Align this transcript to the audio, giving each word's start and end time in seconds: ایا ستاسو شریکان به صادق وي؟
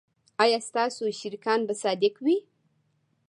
ایا 0.43 0.59
ستاسو 0.67 1.03
شریکان 1.19 1.59
به 1.67 1.73
صادق 1.81 2.13
وي؟ 2.25 2.37